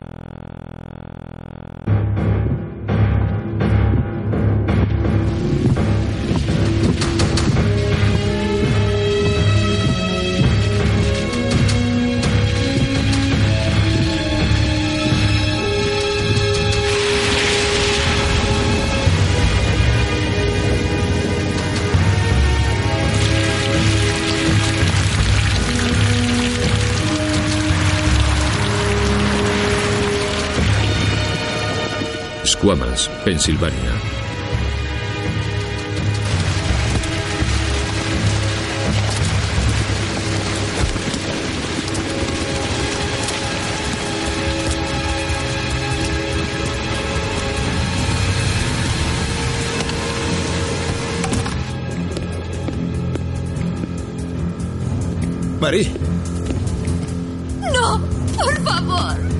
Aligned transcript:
Uh, 0.00 0.77
Squamas, 32.68 33.08
Pensilvania. 33.24 33.94
Marie, 55.58 55.90
¡No! 57.72 57.98
¡Por 58.36 58.60
favor! 58.62 59.37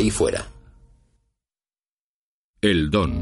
Ahí 0.00 0.10
fuera. 0.10 0.46
El 2.62 2.90
Don. 2.90 3.12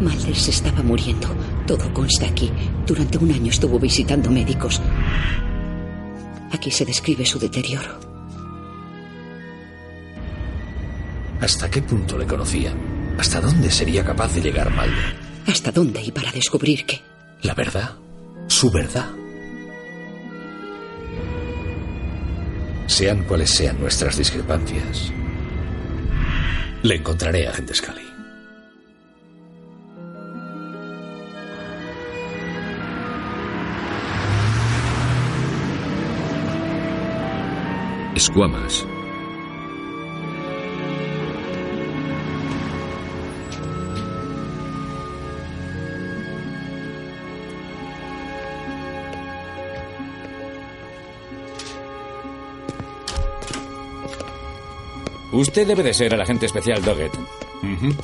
Mulder 0.00 0.34
se 0.34 0.50
estaba 0.50 0.82
muriendo. 0.82 1.28
Todo 1.66 1.92
consta 1.94 2.26
aquí. 2.26 2.50
Durante 2.86 3.18
un 3.18 3.30
año 3.30 3.50
estuvo 3.50 3.78
visitando 3.78 4.30
médicos. 4.30 4.80
Aquí 6.50 6.70
se 6.70 6.84
describe 6.84 7.24
su 7.24 7.38
deterioro. 7.38 8.12
¿hasta 11.42 11.68
qué 11.68 11.82
punto 11.82 12.16
le 12.16 12.26
conocía? 12.26 12.72
¿Hasta 13.18 13.40
dónde 13.40 13.70
sería 13.70 14.04
capaz 14.04 14.34
de 14.34 14.40
llegar 14.40 14.70
Mulder? 14.70 15.14
¿Hasta 15.46 15.70
dónde 15.70 16.02
y 16.02 16.10
para 16.10 16.32
descubrir 16.32 16.84
qué? 16.86 17.00
La 17.42 17.54
verdad, 17.54 17.92
su 18.46 18.70
verdad. 18.70 19.10
Sean 22.86 23.24
cuales 23.24 23.50
sean 23.50 23.80
nuestras 23.80 24.16
discrepancias, 24.18 25.12
le 26.82 26.96
encontraré 26.96 27.46
a 27.46 27.50
agente 27.50 27.74
Scully. 27.74 28.02
Escuamas. 38.14 38.86
Usted 55.32 55.66
debe 55.66 55.82
de 55.82 55.94
ser 55.94 56.12
el 56.12 56.20
agente 56.20 56.46
especial 56.46 56.84
Doggett. 56.84 57.12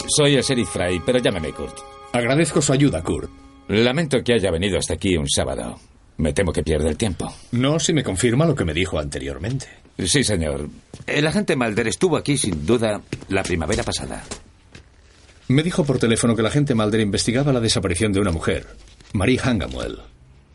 Soy 0.09 0.37
el 0.37 0.43
sheriff 0.43 0.71
Fry, 0.71 1.01
pero 1.05 1.19
llámeme 1.19 1.53
Kurt. 1.53 1.77
Agradezco 2.13 2.63
su 2.63 2.73
ayuda, 2.73 3.03
Kurt. 3.03 3.31
Lamento 3.69 4.23
que 4.25 4.33
haya 4.33 4.51
venido 4.51 4.79
hasta 4.79 4.95
aquí 4.95 5.17
un 5.17 5.29
sábado. 5.29 5.79
Me 6.17 6.33
temo 6.33 6.53
que 6.53 6.63
pierde 6.63 6.89
el 6.89 6.97
tiempo. 6.97 7.33
No 7.53 7.79
si 7.79 7.93
me 7.93 8.03
confirma 8.03 8.47
lo 8.47 8.55
que 8.55 8.65
me 8.65 8.73
dijo 8.73 8.99
anteriormente. 8.99 9.67
Sí, 9.99 10.25
señor. 10.25 10.69
El 11.07 11.27
agente 11.27 11.55
Mulder 11.55 11.89
estuvo 11.89 12.17
aquí, 12.17 12.39
sin 12.39 12.65
duda, 12.65 13.03
la 13.29 13.43
primavera 13.43 13.83
pasada. 13.83 14.25
Me 15.49 15.63
dijo 15.63 15.85
por 15.85 15.99
teléfono 15.99 16.35
que 16.35 16.43
la 16.43 16.49
agente 16.49 16.75
Mulder 16.75 17.01
investigaba 17.01 17.53
la 17.53 17.61
desaparición 17.61 18.13
de 18.13 18.21
una 18.21 18.33
mujer, 18.33 18.67
Marie 19.13 19.39
Hangamuel. 19.43 19.99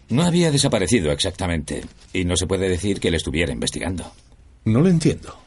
No 0.09 0.23
había 0.23 0.51
desaparecido 0.51 1.11
exactamente, 1.11 1.83
y 2.13 2.25
no 2.25 2.35
se 2.35 2.47
puede 2.47 2.67
decir 2.67 2.99
que 2.99 3.11
le 3.11 3.17
estuviera 3.17 3.51
investigando. 3.51 4.11
No 4.65 4.81
lo 4.81 4.89
entiendo. 4.89 5.37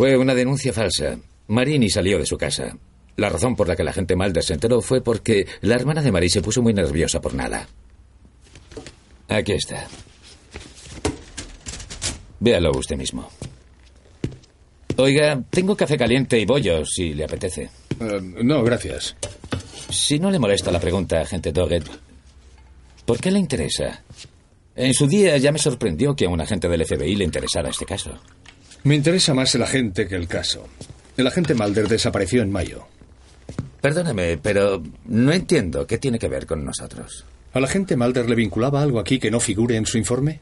Fue 0.00 0.16
una 0.16 0.34
denuncia 0.34 0.72
falsa. 0.72 1.18
Marini 1.48 1.90
salió 1.90 2.18
de 2.18 2.24
su 2.24 2.38
casa. 2.38 2.74
La 3.16 3.28
razón 3.28 3.54
por 3.54 3.68
la 3.68 3.76
que 3.76 3.84
la 3.84 3.90
agente 3.90 4.16
Mulder 4.16 4.42
se 4.42 4.54
enteró 4.54 4.80
fue 4.80 5.02
porque 5.02 5.46
la 5.60 5.74
hermana 5.74 6.00
de 6.00 6.10
Marie 6.10 6.30
se 6.30 6.40
puso 6.40 6.62
muy 6.62 6.72
nerviosa 6.72 7.20
por 7.20 7.34
nada. 7.34 7.68
Aquí 9.28 9.52
está. 9.52 9.86
Véalo 12.38 12.70
usted 12.70 12.96
mismo. 12.96 13.28
Oiga, 14.96 15.38
tengo 15.50 15.76
café 15.76 15.98
caliente 15.98 16.40
y 16.40 16.46
bollos, 16.46 16.92
si 16.94 17.12
le 17.12 17.24
apetece. 17.24 17.68
Eh, 18.00 18.20
no, 18.42 18.62
gracias. 18.62 19.14
Si 19.90 20.18
no 20.18 20.30
le 20.30 20.38
molesta 20.38 20.72
la 20.72 20.80
pregunta, 20.80 21.20
agente 21.20 21.52
Doggett, 21.52 21.84
¿por 23.04 23.20
qué 23.20 23.30
le 23.30 23.38
interesa? 23.38 24.02
En 24.76 24.94
su 24.94 25.06
día 25.06 25.36
ya 25.36 25.52
me 25.52 25.58
sorprendió 25.58 26.16
que 26.16 26.24
a 26.24 26.30
un 26.30 26.40
agente 26.40 26.70
del 26.70 26.86
FBI 26.86 27.16
le 27.16 27.24
interesara 27.24 27.68
este 27.68 27.84
caso. 27.84 28.18
Me 28.82 28.94
interesa 28.94 29.34
más 29.34 29.54
el 29.54 29.62
agente 29.62 30.08
que 30.08 30.16
el 30.16 30.26
caso. 30.26 30.66
El 31.16 31.26
agente 31.26 31.54
Mulder 31.54 31.86
desapareció 31.86 32.42
en 32.42 32.50
mayo. 32.50 32.86
Perdóneme, 33.80 34.38
pero 34.38 34.82
no 35.06 35.32
entiendo 35.32 35.86
qué 35.86 35.98
tiene 35.98 36.18
que 36.18 36.28
ver 36.28 36.46
con 36.46 36.64
nosotros. 36.64 37.26
¿Al 37.52 37.64
agente 37.64 37.96
Mulder 37.96 38.28
le 38.28 38.36
vinculaba 38.36 38.82
algo 38.82 38.98
aquí 38.98 39.18
que 39.18 39.30
no 39.30 39.40
figure 39.40 39.76
en 39.76 39.86
su 39.86 39.98
informe? 39.98 40.40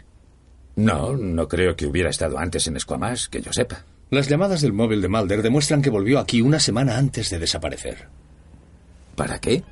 No, 0.76 1.16
no 1.16 1.48
creo 1.48 1.74
que 1.74 1.86
hubiera 1.86 2.10
estado 2.10 2.38
antes 2.38 2.66
en 2.68 2.76
Esquamás, 2.76 3.28
que 3.28 3.40
yo 3.40 3.52
sepa. 3.52 3.84
Las 4.10 4.28
llamadas 4.28 4.60
del 4.60 4.72
móvil 4.72 5.02
de 5.02 5.08
Mulder 5.08 5.42
demuestran 5.42 5.82
que 5.82 5.90
volvió 5.90 6.18
aquí 6.20 6.40
una 6.40 6.60
semana 6.60 6.96
antes 6.96 7.30
de 7.30 7.38
desaparecer. 7.40 8.06
¿Para 9.16 9.40
qué? 9.40 9.64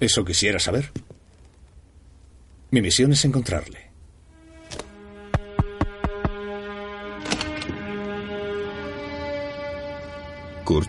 ¿Eso 0.00 0.24
quisiera 0.24 0.58
saber? 0.58 0.90
Mi 2.70 2.80
misión 2.80 3.12
es 3.12 3.24
encontrarle. 3.26 3.89
Kurt. 10.70 10.88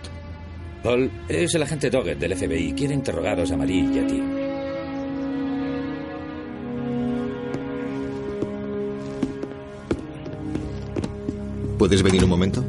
Paul, 0.83 1.10
es 1.28 1.56
el 1.56 1.63
agente 1.63 1.89
Doggett 1.89 2.19
del 2.19 2.36
FBI. 2.36 2.74
Quiere 2.74 2.94
interrogaros 2.94 3.51
a 3.51 3.57
Marie 3.57 3.81
y 3.81 3.98
a 3.98 4.06
ti. 4.06 4.22
¿Puedes 11.80 12.04
venir 12.04 12.24
un 12.24 12.30
momento? 12.30 12.63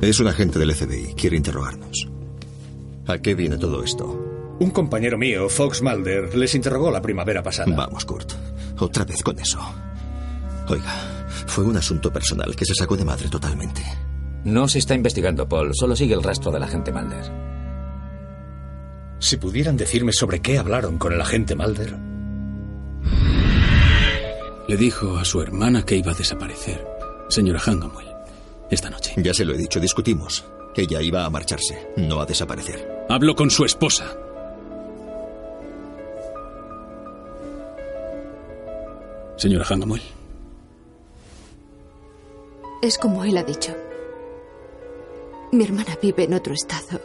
Es 0.00 0.20
un 0.20 0.28
agente 0.28 0.60
del 0.60 0.72
FBI. 0.72 1.14
Quiere 1.14 1.36
interrogarnos. 1.36 2.06
¿A 3.08 3.18
qué 3.18 3.34
viene 3.34 3.58
todo 3.58 3.82
esto? 3.82 4.35
Un 4.58 4.70
compañero 4.70 5.18
mío, 5.18 5.48
Fox 5.48 5.82
Mulder, 5.82 6.34
les 6.34 6.54
interrogó 6.54 6.90
la 6.90 7.02
primavera 7.02 7.42
pasada. 7.42 7.74
Vamos, 7.76 8.04
Kurt. 8.04 8.32
Otra 8.78 9.04
vez 9.04 9.22
con 9.22 9.38
eso. 9.38 9.60
Oiga, 10.68 11.26
fue 11.46 11.64
un 11.64 11.76
asunto 11.76 12.12
personal 12.12 12.56
que 12.56 12.64
se 12.64 12.74
sacó 12.74 12.96
de 12.96 13.04
madre 13.04 13.28
totalmente. 13.28 13.82
No 14.44 14.66
se 14.68 14.78
está 14.78 14.94
investigando, 14.94 15.48
Paul. 15.48 15.72
Solo 15.74 15.94
sigue 15.94 16.14
el 16.14 16.22
rastro 16.22 16.50
del 16.50 16.62
agente 16.62 16.92
Mulder. 16.92 17.30
Si 19.18 19.36
pudieran 19.36 19.76
decirme 19.76 20.12
sobre 20.12 20.40
qué 20.40 20.58
hablaron 20.58 20.98
con 20.98 21.12
el 21.12 21.20
agente 21.20 21.54
Mulder. 21.54 21.96
Le 24.68 24.76
dijo 24.76 25.18
a 25.18 25.24
su 25.24 25.40
hermana 25.42 25.84
que 25.84 25.96
iba 25.96 26.12
a 26.12 26.14
desaparecer, 26.14 26.84
señora 27.28 27.60
Hangamuel, 27.64 28.08
esta 28.70 28.90
noche. 28.90 29.14
Ya 29.16 29.32
se 29.32 29.44
lo 29.44 29.54
he 29.54 29.58
dicho, 29.58 29.78
discutimos. 29.80 30.44
Ella 30.74 31.00
iba 31.00 31.24
a 31.24 31.30
marcharse, 31.30 31.92
no 31.96 32.20
a 32.20 32.26
desaparecer. 32.26 33.06
Habló 33.08 33.34
con 33.36 33.50
su 33.50 33.64
esposa. 33.64 34.16
Señora 39.36 39.64
Hangamuel. 39.68 40.02
Es 42.82 42.98
como 42.98 43.24
él 43.24 43.36
ha 43.36 43.42
dicho. 43.42 43.74
Mi 45.52 45.64
hermana 45.64 45.96
vive 46.02 46.24
en 46.24 46.34
otro 46.34 46.54
estado. 46.54 47.00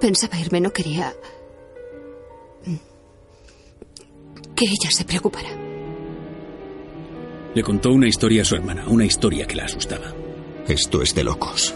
Pensaba 0.00 0.38
irme, 0.38 0.60
no 0.60 0.70
quería 0.72 1.14
que 4.54 4.64
ella 4.66 4.90
se 4.90 5.04
preocupara. 5.04 5.48
Le 7.54 7.62
contó 7.62 7.90
una 7.90 8.06
historia 8.08 8.42
a 8.42 8.44
su 8.44 8.54
hermana, 8.54 8.84
una 8.88 9.04
historia 9.04 9.46
que 9.46 9.56
la 9.56 9.64
asustaba. 9.64 10.12
Esto 10.68 11.02
es 11.02 11.14
de 11.14 11.24
locos. 11.24 11.74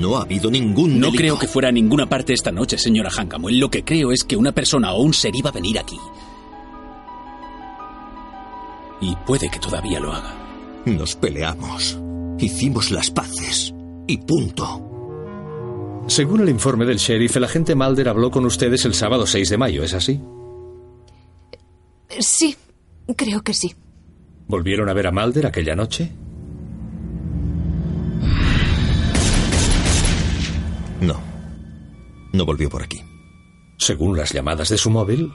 No 0.00 0.16
ha 0.16 0.22
habido 0.22 0.50
ningún 0.50 0.98
No 1.00 1.06
delito. 1.06 1.18
creo 1.20 1.38
que 1.38 1.48
fuera 1.48 1.68
a 1.68 1.72
ninguna 1.72 2.06
parte 2.08 2.32
esta 2.32 2.50
noche, 2.52 2.78
señora 2.78 3.10
Hankamuel. 3.10 3.58
Lo 3.58 3.70
que 3.70 3.84
creo 3.84 4.12
es 4.12 4.24
que 4.24 4.36
una 4.36 4.52
persona 4.52 4.92
o 4.94 5.02
un 5.02 5.12
ser 5.12 5.34
iba 5.36 5.50
a 5.50 5.52
venir 5.52 5.78
aquí. 5.78 5.98
Y 9.04 9.16
puede 9.26 9.50
que 9.50 9.58
todavía 9.58 10.00
lo 10.00 10.14
haga. 10.14 10.34
Nos 10.86 11.14
peleamos. 11.14 12.00
Hicimos 12.38 12.90
las 12.90 13.10
paces. 13.10 13.74
Y 14.06 14.16
punto. 14.16 14.80
Según 16.06 16.40
el 16.40 16.48
informe 16.48 16.86
del 16.86 16.96
sheriff, 16.96 17.36
el 17.36 17.44
agente 17.44 17.74
Mulder 17.74 18.08
habló 18.08 18.30
con 18.30 18.46
ustedes 18.46 18.86
el 18.86 18.94
sábado 18.94 19.26
6 19.26 19.50
de 19.50 19.58
mayo, 19.58 19.82
¿es 19.82 19.92
así? 19.92 20.22
Sí, 22.18 22.56
creo 23.14 23.42
que 23.42 23.52
sí. 23.52 23.74
¿Volvieron 24.48 24.88
a 24.88 24.94
ver 24.94 25.06
a 25.08 25.12
Mulder 25.12 25.46
aquella 25.46 25.76
noche? 25.76 26.10
No. 31.02 31.20
No 32.32 32.46
volvió 32.46 32.70
por 32.70 32.82
aquí. 32.82 33.02
Según 33.76 34.16
las 34.16 34.32
llamadas 34.32 34.70
de 34.70 34.78
su 34.78 34.88
móvil, 34.88 35.30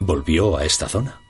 volvió 0.00 0.56
a 0.56 0.64
esta 0.64 0.88
zona. 0.88 1.20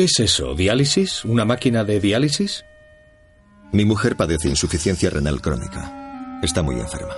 ¿Qué 0.00 0.04
es 0.04 0.18
eso? 0.18 0.54
¿Diálisis? 0.54 1.26
¿Una 1.26 1.44
máquina 1.44 1.84
de 1.84 2.00
diálisis? 2.00 2.64
Mi 3.70 3.84
mujer 3.84 4.16
padece 4.16 4.48
insuficiencia 4.48 5.10
renal 5.10 5.42
crónica. 5.42 6.40
Está 6.42 6.62
muy 6.62 6.80
enferma. 6.80 7.12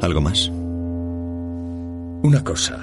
¿Algo 0.00 0.22
más? 0.22 0.48
Una 2.22 2.42
cosa. 2.42 2.78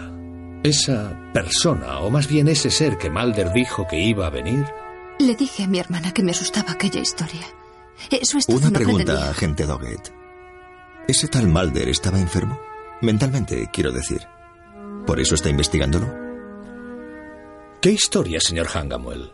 Esa 0.61 1.19
persona, 1.33 1.97
o 2.01 2.11
más 2.11 2.27
bien 2.27 2.47
ese 2.47 2.69
ser 2.69 2.99
que 2.99 3.09
Mulder 3.09 3.51
dijo 3.51 3.87
que 3.87 3.99
iba 3.99 4.27
a 4.27 4.29
venir, 4.29 4.67
Le 5.17 5.33
dije 5.33 5.63
a 5.63 5.67
mi 5.67 5.79
hermana 5.79 6.13
que 6.13 6.21
me 6.21 6.29
asustaba 6.29 6.73
aquella 6.73 7.01
historia. 7.01 7.47
Eso 8.11 8.37
es 8.37 8.47
Una 8.49 8.69
pregunta, 8.69 9.31
agente 9.31 9.65
Doggett. 9.65 10.13
¿Ese 11.07 11.27
tal 11.27 11.47
Mulder 11.47 11.89
estaba 11.89 12.19
enfermo? 12.19 12.59
Mentalmente, 13.01 13.67
quiero 13.73 13.91
decir. 13.91 14.27
¿Por 15.09 15.19
eso 15.19 15.33
está 15.33 15.49
investigándolo? 15.49 16.07
¿Qué 17.81 17.89
historia, 17.89 18.39
señor 18.39 18.67
Hangamuel? 18.67 19.31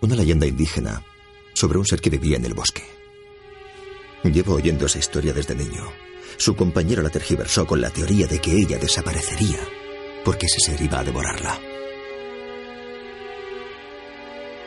Una 0.00 0.14
leyenda 0.14 0.46
indígena 0.46 1.02
sobre 1.52 1.78
un 1.78 1.84
ser 1.84 2.00
que 2.00 2.10
vivía 2.10 2.36
en 2.36 2.44
el 2.44 2.54
bosque. 2.54 2.84
Llevo 4.22 4.54
oyendo 4.54 4.86
esa 4.86 5.00
historia 5.00 5.32
desde 5.32 5.56
niño. 5.56 5.82
Su 6.36 6.54
compañero 6.54 7.02
la 7.02 7.10
tergiversó 7.10 7.66
con 7.66 7.80
la 7.80 7.90
teoría 7.90 8.28
de 8.28 8.38
que 8.38 8.52
ella 8.52 8.78
desaparecería 8.78 9.58
porque 10.24 10.46
ese 10.46 10.60
ser 10.60 10.80
iba 10.80 11.00
a 11.00 11.04
devorarla. 11.04 11.58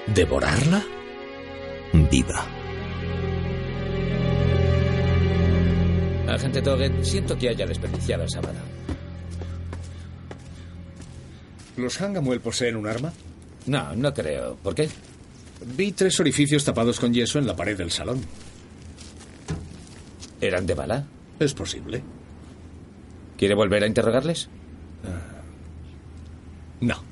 ¿Devorarla? 0.08 0.84
Viva. 2.12 2.46
Agente 6.28 6.60
Doggett, 6.60 7.02
siento 7.02 7.38
que 7.38 7.48
haya 7.48 7.66
desperdiciado 7.66 8.24
el 8.24 8.30
sábado. 8.30 8.77
¿Los 11.78 12.02
Hangamuel 12.02 12.42
poseen 12.42 12.76
un 12.76 12.88
arma? 12.88 13.14
No, 13.68 13.96
no 13.96 14.14
creo. 14.14 14.56
¿Por 14.56 14.74
qué? 14.74 14.90
Vi 15.76 15.92
tres 15.92 16.20
orificios 16.20 16.64
tapados 16.64 17.00
con 17.00 17.14
yeso 17.14 17.40
en 17.40 17.48
la 17.48 17.56
pared 17.56 17.78
del 17.78 17.92
salón. 17.92 18.22
¿Eran 20.42 20.66
de 20.66 20.74
bala? 20.74 21.06
Es 21.40 21.54
posible. 21.54 22.02
¿Quiere 23.38 23.54
volver 23.56 23.84
a 23.84 23.88
interrogarles? 23.88 24.50
No. 26.82 27.04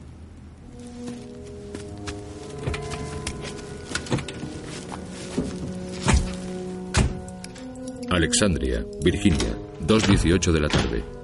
Alexandria, 8.10 8.86
Virginia, 9.04 9.58
2.18 9.86 10.52
de 10.52 10.60
la 10.60 10.70
tarde. 10.70 11.15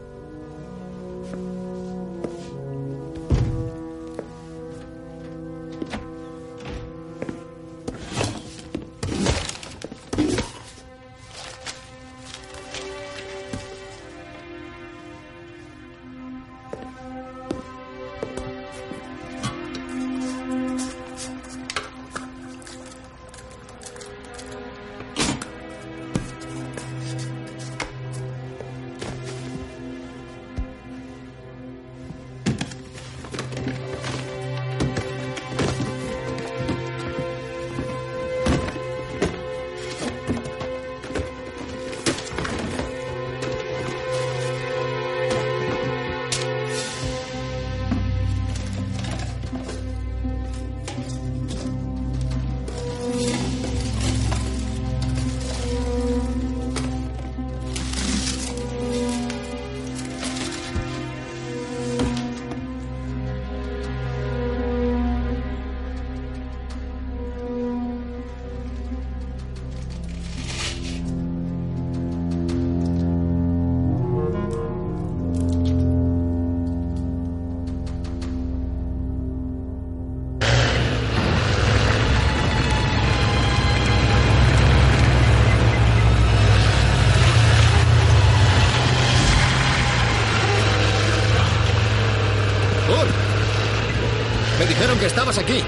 Que 95.02 95.08
estabas 95.08 95.40
aquí. 95.40 95.64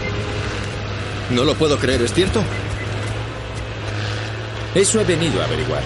No 1.31 1.43
lo 1.43 1.55
puedo 1.55 1.79
creer, 1.79 2.03
¿es 2.03 2.13
cierto? 2.13 2.43
Eso 4.75 5.01
he 5.01 5.03
venido 5.03 5.41
a 5.41 5.45
averiguar. 5.45 5.81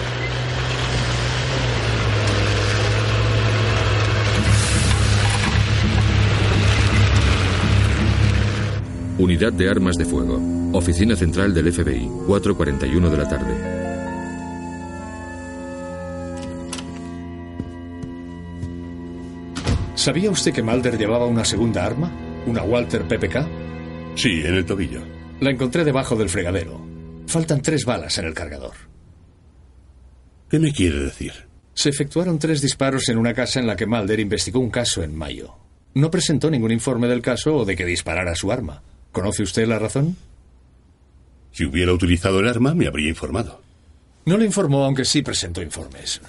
Unidad 9.16 9.52
de 9.54 9.70
Armas 9.70 9.96
de 9.96 10.04
Fuego. 10.04 10.38
Oficina 10.74 11.16
Central 11.16 11.54
del 11.54 11.72
FBI. 11.72 12.06
4.41 12.26 13.08
de 13.08 13.16
la 13.16 13.28
tarde. 13.28 13.78
¿Sabía 19.94 20.30
usted 20.30 20.52
que 20.52 20.62
Mulder 20.62 20.98
llevaba 20.98 21.24
una 21.24 21.46
segunda 21.46 21.86
arma? 21.86 22.27
¿Una 22.48 22.62
Walter 22.62 23.02
PPK? 23.06 23.46
Sí, 24.14 24.40
en 24.42 24.54
el 24.54 24.64
tobillo. 24.64 25.02
La 25.38 25.50
encontré 25.50 25.84
debajo 25.84 26.16
del 26.16 26.30
fregadero. 26.30 26.80
Faltan 27.26 27.60
tres 27.60 27.84
balas 27.84 28.16
en 28.16 28.24
el 28.24 28.32
cargador. 28.32 28.72
¿Qué 30.48 30.58
me 30.58 30.72
quiere 30.72 30.98
decir? 30.98 31.34
Se 31.74 31.90
efectuaron 31.90 32.38
tres 32.38 32.62
disparos 32.62 33.10
en 33.10 33.18
una 33.18 33.34
casa 33.34 33.60
en 33.60 33.66
la 33.66 33.76
que 33.76 33.84
Mulder 33.84 34.18
investigó 34.20 34.60
un 34.60 34.70
caso 34.70 35.02
en 35.02 35.14
mayo. 35.14 35.56
No 35.92 36.10
presentó 36.10 36.50
ningún 36.50 36.72
informe 36.72 37.06
del 37.06 37.20
caso 37.20 37.54
o 37.54 37.64
de 37.66 37.76
que 37.76 37.84
disparara 37.84 38.34
su 38.34 38.50
arma. 38.50 38.82
¿Conoce 39.12 39.42
usted 39.42 39.68
la 39.68 39.78
razón? 39.78 40.16
Si 41.52 41.66
hubiera 41.66 41.92
utilizado 41.92 42.40
el 42.40 42.48
arma, 42.48 42.72
me 42.72 42.86
habría 42.86 43.10
informado. 43.10 43.60
No 44.24 44.38
le 44.38 44.46
informó, 44.46 44.86
aunque 44.86 45.04
sí 45.04 45.20
presentó 45.20 45.60
informes. 45.60 46.22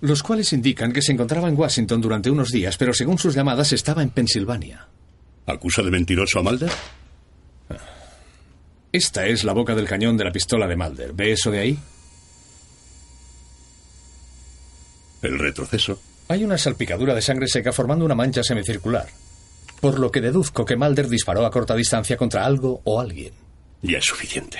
Los 0.00 0.22
cuales 0.22 0.54
indican 0.54 0.90
que 0.94 1.02
se 1.02 1.12
encontraba 1.12 1.50
en 1.50 1.58
Washington 1.58 2.00
durante 2.00 2.30
unos 2.30 2.48
días, 2.48 2.78
pero 2.78 2.94
según 2.94 3.18
sus 3.18 3.34
llamadas 3.34 3.74
estaba 3.74 4.02
en 4.02 4.08
Pensilvania. 4.08 4.88
¿Acusa 5.50 5.82
de 5.82 5.90
mentiroso 5.90 6.38
a 6.38 6.42
Mulder? 6.42 6.70
Esta 8.92 9.26
es 9.26 9.42
la 9.42 9.52
boca 9.52 9.74
del 9.74 9.86
cañón 9.86 10.16
de 10.16 10.24
la 10.24 10.30
pistola 10.30 10.66
de 10.68 10.76
Mulder. 10.76 11.12
¿Ve 11.12 11.32
eso 11.32 11.50
de 11.50 11.58
ahí? 11.58 11.78
El 15.22 15.38
retroceso. 15.38 16.00
Hay 16.28 16.44
una 16.44 16.56
salpicadura 16.56 17.14
de 17.14 17.22
sangre 17.22 17.48
seca 17.48 17.72
formando 17.72 18.04
una 18.04 18.14
mancha 18.14 18.44
semicircular. 18.44 19.08
Por 19.80 19.98
lo 19.98 20.12
que 20.12 20.20
deduzco 20.20 20.64
que 20.64 20.76
Mulder 20.76 21.08
disparó 21.08 21.44
a 21.44 21.50
corta 21.50 21.74
distancia 21.74 22.16
contra 22.16 22.44
algo 22.44 22.80
o 22.84 23.00
alguien. 23.00 23.32
Ya 23.82 23.98
es 23.98 24.04
suficiente. 24.04 24.58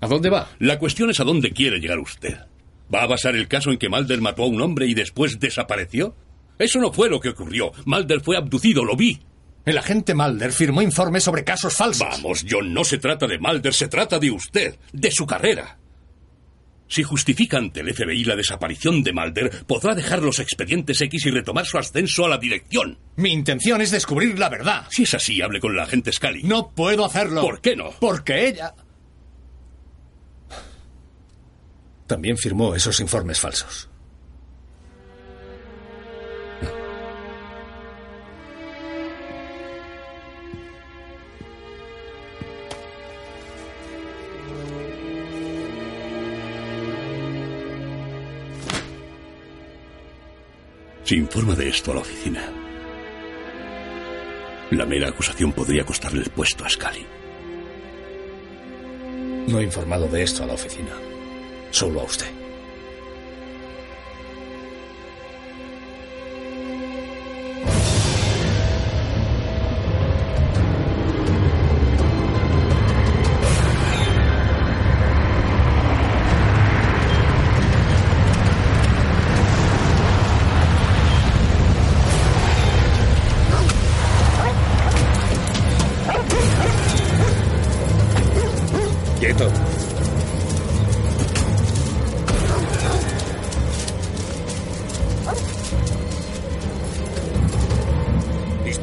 ¿A 0.00 0.06
dónde 0.06 0.28
va? 0.28 0.50
La 0.58 0.78
cuestión 0.78 1.08
es 1.08 1.20
a 1.20 1.24
dónde 1.24 1.52
quiere 1.52 1.78
llegar 1.78 1.98
usted. 1.98 2.36
¿Va 2.94 3.02
a 3.02 3.06
basar 3.06 3.34
el 3.34 3.48
caso 3.48 3.70
en 3.70 3.78
que 3.78 3.88
Mulder 3.88 4.20
mató 4.20 4.42
a 4.42 4.48
un 4.48 4.60
hombre 4.60 4.86
y 4.86 4.94
después 4.94 5.40
desapareció? 5.40 6.14
Eso 6.58 6.80
no 6.80 6.92
fue 6.92 7.08
lo 7.08 7.18
que 7.18 7.30
ocurrió. 7.30 7.72
Mulder 7.86 8.20
fue 8.20 8.36
abducido, 8.36 8.84
lo 8.84 8.94
vi. 8.96 9.20
El 9.64 9.78
agente 9.78 10.14
Mulder 10.14 10.52
firmó 10.52 10.82
informes 10.82 11.24
sobre 11.24 11.42
casos 11.42 11.74
falsos. 11.74 12.06
Vamos, 12.10 12.44
John, 12.48 12.72
no 12.74 12.84
se 12.84 12.98
trata 12.98 13.26
de 13.26 13.38
Mulder, 13.38 13.72
se 13.72 13.88
trata 13.88 14.18
de 14.18 14.30
usted, 14.30 14.76
de 14.92 15.10
su 15.10 15.26
carrera. 15.26 15.78
Si 16.86 17.02
justifica 17.02 17.56
ante 17.56 17.80
el 17.80 17.94
FBI 17.94 18.24
la 18.24 18.36
desaparición 18.36 19.02
de 19.02 19.14
Mulder, 19.14 19.64
podrá 19.66 19.94
dejar 19.94 20.22
los 20.22 20.38
expedientes 20.38 21.00
X 21.00 21.26
y 21.26 21.30
retomar 21.30 21.64
su 21.64 21.78
ascenso 21.78 22.26
a 22.26 22.28
la 22.28 22.38
dirección. 22.38 22.98
Mi 23.16 23.32
intención 23.32 23.80
es 23.80 23.90
descubrir 23.90 24.38
la 24.38 24.50
verdad. 24.50 24.86
Si 24.90 25.04
es 25.04 25.14
así, 25.14 25.40
hable 25.40 25.60
con 25.60 25.74
la 25.74 25.84
agente 25.84 26.12
Scully. 26.12 26.42
No 26.42 26.70
puedo 26.70 27.06
hacerlo. 27.06 27.40
¿Por 27.40 27.62
qué 27.62 27.74
no? 27.74 27.90
Porque 27.98 28.46
ella... 28.46 28.74
También 32.06 32.36
firmó 32.36 32.74
esos 32.74 33.00
informes 33.00 33.40
falsos. 33.40 33.88
Si 51.04 51.16
informa 51.16 51.54
de 51.54 51.68
esto 51.68 51.92
a 51.92 51.96
la 51.96 52.00
oficina, 52.00 52.42
la 54.70 54.86
mera 54.86 55.08
acusación 55.08 55.52
podría 55.52 55.84
costarle 55.84 56.22
el 56.22 56.30
puesto 56.30 56.64
a 56.64 56.70
Scully. 56.70 57.06
No 59.46 59.60
he 59.60 59.64
informado 59.64 60.08
de 60.08 60.22
esto 60.22 60.44
a 60.44 60.46
la 60.46 60.54
oficina. 60.54 60.92
Solo 61.70 62.00
a 62.00 62.04
usted. 62.04 62.43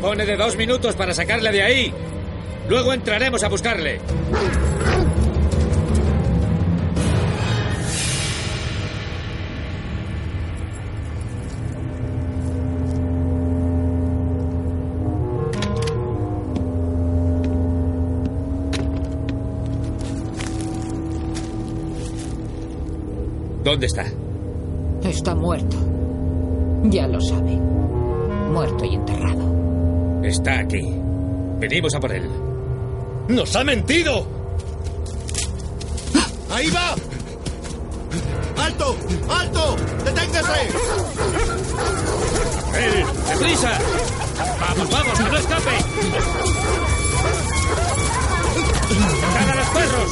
Dispone 0.01 0.25
de 0.25 0.35
dos 0.35 0.57
minutos 0.57 0.95
para 0.95 1.13
sacarle 1.13 1.51
de 1.51 1.61
ahí. 1.61 1.93
Luego 2.67 2.91
entraremos 2.91 3.43
a 3.43 3.49
buscarle. 3.49 3.99
¿Dónde 23.63 23.85
está? 23.85 24.05
Está 25.03 25.35
muerto. 25.35 25.77
Ya 26.85 27.07
lo 27.07 27.21
sabe. 27.21 27.51
Muerto 28.51 28.83
y 28.83 28.95
enterrado. 28.95 29.60
Está 30.23 30.59
aquí. 30.59 30.81
Venimos 31.59 31.93
a 31.95 31.99
por 31.99 32.11
él. 32.11 32.29
¡Nos 33.27 33.55
ha 33.55 33.63
mentido! 33.63 34.25
¡Ahí 36.51 36.69
va! 36.69 36.95
¡Alto! 38.63 38.95
¡Alto! 39.29 39.75
¡Deténgase! 40.03 40.69
¡Eh! 42.75 43.05
¡Deprisa! 43.29 43.79
¡Vamos, 44.59 44.89
vamos! 44.91 45.19
¡Que 45.19 45.23
no 45.23 45.37
escape! 45.37 45.71
¡Caga 49.33 49.51
a 49.51 49.55
los 49.55 49.67
perros! 49.69 50.11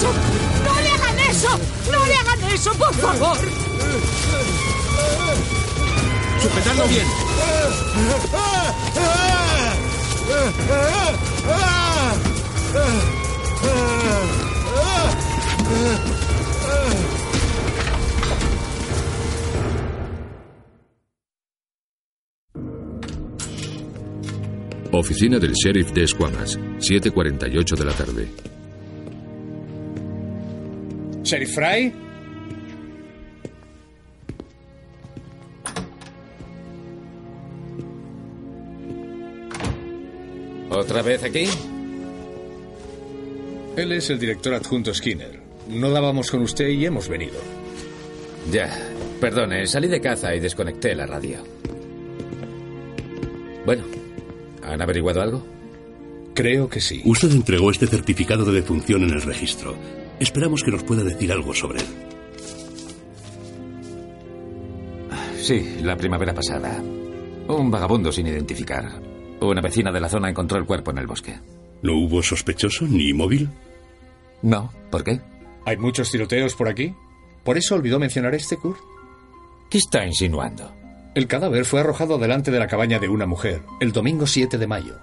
Eso! 0.00 0.12
¡No 0.64 0.80
le 0.80 0.88
hagan 0.88 1.18
eso! 1.28 1.60
¡No 1.90 2.06
le 2.06 2.14
hagan 2.14 2.44
eso, 2.52 2.72
por 2.74 2.94
favor! 2.94 3.38
¡Sujetadlo 6.40 6.88
bien! 6.88 7.06
Oficina 24.92 25.38
del 25.38 25.52
sheriff 25.52 25.92
de 25.92 26.04
Escuamas. 26.04 26.58
7.48 26.58 27.76
de 27.76 27.84
la 27.84 27.92
tarde. 27.92 28.59
¿Sheriff 31.30 31.54
Fry? 31.54 31.92
¿Otra 40.70 41.02
vez 41.02 41.22
aquí? 41.22 41.44
Él 43.76 43.92
es 43.92 44.10
el 44.10 44.18
director 44.18 44.54
adjunto 44.54 44.92
Skinner. 44.92 45.40
No 45.68 45.90
dábamos 45.90 46.32
con 46.32 46.42
usted 46.42 46.66
y 46.66 46.84
hemos 46.84 47.08
venido. 47.08 47.38
Ya, 48.50 48.76
perdone, 49.20 49.68
salí 49.68 49.86
de 49.86 50.00
caza 50.00 50.34
y 50.34 50.40
desconecté 50.40 50.96
la 50.96 51.06
radio. 51.06 51.44
Bueno, 53.64 53.84
¿han 54.64 54.82
averiguado 54.82 55.22
algo? 55.22 55.46
Creo 56.34 56.68
que 56.68 56.80
sí. 56.80 57.02
Usted 57.04 57.30
entregó 57.30 57.70
este 57.70 57.86
certificado 57.86 58.44
de 58.44 58.52
defunción 58.52 59.04
en 59.04 59.10
el 59.10 59.22
registro. 59.22 59.76
Esperamos 60.20 60.62
que 60.62 60.70
nos 60.70 60.84
pueda 60.84 61.02
decir 61.02 61.32
algo 61.32 61.54
sobre 61.54 61.80
él. 61.80 61.86
Sí, 65.38 65.78
la 65.82 65.96
primavera 65.96 66.34
pasada. 66.34 66.80
Un 67.48 67.70
vagabundo 67.70 68.12
sin 68.12 68.26
identificar. 68.26 69.00
Una 69.40 69.62
vecina 69.62 69.90
de 69.90 70.00
la 70.00 70.10
zona 70.10 70.28
encontró 70.28 70.58
el 70.58 70.66
cuerpo 70.66 70.90
en 70.90 70.98
el 70.98 71.06
bosque. 71.06 71.40
¿No 71.82 71.94
hubo 71.94 72.22
sospechoso 72.22 72.86
ni 72.86 73.14
móvil? 73.14 73.48
No. 74.42 74.70
¿Por 74.90 75.02
qué? 75.02 75.20
¿Hay 75.64 75.78
muchos 75.78 76.10
tiroteos 76.10 76.54
por 76.54 76.68
aquí? 76.68 76.94
¿Por 77.42 77.56
eso 77.56 77.74
olvidó 77.74 77.98
mencionar 77.98 78.34
este, 78.34 78.58
Kurt? 78.58 78.78
¿Qué 79.70 79.78
está 79.78 80.04
insinuando? 80.04 80.70
El 81.14 81.26
cadáver 81.26 81.64
fue 81.64 81.80
arrojado 81.80 82.18
delante 82.18 82.50
de 82.50 82.58
la 82.58 82.66
cabaña 82.66 82.98
de 82.98 83.08
una 83.08 83.24
mujer 83.26 83.62
el 83.80 83.92
domingo 83.92 84.26
7 84.26 84.58
de 84.58 84.66
mayo. 84.66 84.98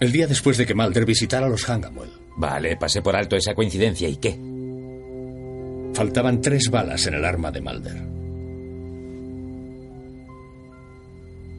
El 0.00 0.12
día 0.12 0.26
después 0.26 0.58
de 0.58 0.66
que 0.66 0.74
Mulder 0.74 1.04
visitara 1.04 1.46
a 1.46 1.48
los 1.48 1.68
Hangamuel. 1.68 2.10
Vale, 2.36 2.76
pasé 2.76 3.00
por 3.00 3.16
alto 3.16 3.36
esa 3.36 3.54
coincidencia. 3.54 4.08
¿Y 4.08 4.16
qué? 4.16 4.38
Faltaban 5.94 6.40
tres 6.40 6.68
balas 6.70 7.06
en 7.06 7.14
el 7.14 7.24
arma 7.24 7.50
de 7.50 7.60
Mulder. 7.60 8.02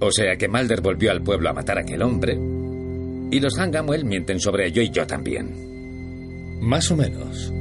O 0.02 0.12
sea 0.12 0.36
que 0.36 0.50
Mulder 0.50 0.82
volvió 0.82 1.12
al 1.12 1.24
pueblo 1.24 1.50
a 1.50 1.54
matar 1.54 1.78
a 1.78 1.82
aquel 1.82 2.02
hombre. 2.02 2.38
Y 3.32 3.40
los 3.40 3.58
Hangamuel 3.58 4.06
mienten 4.06 4.40
sobre 4.40 4.68
ello 4.68 4.82
y 4.82 4.90
yo 4.90 5.08
también. 5.08 6.60
Más 6.62 6.92
o 6.92 6.98
menos. 6.98 7.52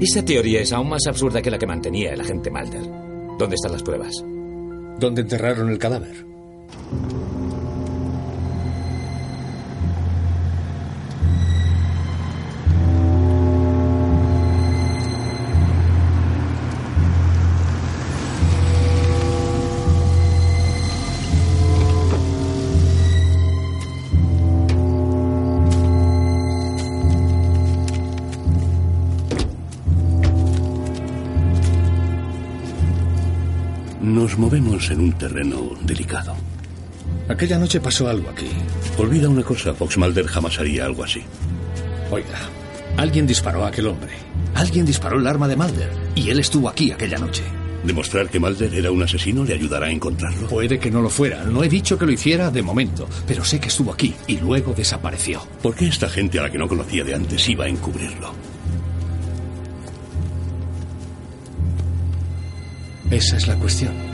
Esa 0.00 0.24
teoría 0.24 0.60
es 0.60 0.72
aún 0.72 0.88
más 0.88 1.06
absurda 1.06 1.40
que 1.40 1.50
la 1.50 1.58
que 1.58 1.66
mantenía 1.66 2.12
el 2.12 2.20
agente 2.20 2.50
Mulder. 2.50 2.82
¿Dónde 3.38 3.54
están 3.54 3.72
las 3.72 3.82
pruebas? 3.82 4.12
¿Dónde 4.98 5.22
enterraron 5.22 5.70
el 5.70 5.78
cadáver? 5.78 6.26
Movemos 34.50 34.90
en 34.90 34.98
un 34.98 35.12
terreno 35.12 35.70
delicado. 35.82 36.34
Aquella 37.28 37.56
noche 37.56 37.80
pasó 37.80 38.08
algo 38.08 38.30
aquí. 38.30 38.48
Olvida 38.98 39.28
una 39.28 39.44
cosa, 39.44 39.72
Fox 39.74 39.96
Mulder 39.96 40.26
jamás 40.26 40.58
haría 40.58 40.86
algo 40.86 41.04
así. 41.04 41.22
Oiga, 42.10 42.36
alguien 42.96 43.28
disparó 43.28 43.64
a 43.64 43.68
aquel 43.68 43.86
hombre. 43.86 44.10
Alguien 44.56 44.84
disparó 44.84 45.20
el 45.20 45.26
arma 45.28 45.46
de 45.46 45.54
Mulder. 45.54 45.92
Y 46.16 46.30
él 46.30 46.40
estuvo 46.40 46.68
aquí 46.68 46.90
aquella 46.90 47.18
noche. 47.18 47.44
¿Demostrar 47.84 48.28
que 48.28 48.40
Mulder 48.40 48.74
era 48.74 48.90
un 48.90 49.00
asesino 49.04 49.44
le 49.44 49.54
ayudará 49.54 49.86
a 49.86 49.92
encontrarlo? 49.92 50.48
Puede 50.48 50.80
que 50.80 50.90
no 50.90 51.00
lo 51.00 51.10
fuera. 51.10 51.44
No 51.44 51.62
he 51.62 51.68
dicho 51.68 51.96
que 51.96 52.06
lo 52.06 52.10
hiciera 52.10 52.50
de 52.50 52.62
momento. 52.62 53.08
Pero 53.28 53.44
sé 53.44 53.60
que 53.60 53.68
estuvo 53.68 53.92
aquí 53.92 54.16
y 54.26 54.38
luego 54.38 54.74
desapareció. 54.74 55.46
¿Por 55.62 55.76
qué 55.76 55.86
esta 55.86 56.10
gente 56.10 56.40
a 56.40 56.42
la 56.42 56.50
que 56.50 56.58
no 56.58 56.66
conocía 56.66 57.04
de 57.04 57.14
antes 57.14 57.48
iba 57.48 57.66
a 57.66 57.68
encubrirlo? 57.68 58.34
Esa 63.12 63.36
es 63.36 63.46
la 63.46 63.54
cuestión. 63.54 64.09